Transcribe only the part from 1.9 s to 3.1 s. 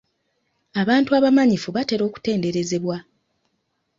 okutenderezebwa.